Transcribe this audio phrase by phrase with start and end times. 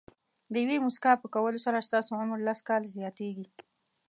[0.51, 3.47] د یوې موسکا په کولو سره ستاسو عمر لس کاله زیاتېږي.